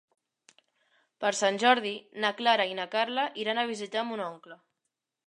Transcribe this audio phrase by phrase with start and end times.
[1.25, 1.91] Per Sant Jordi
[2.23, 4.59] na Clara i na Carla iran a visitar mon oncle.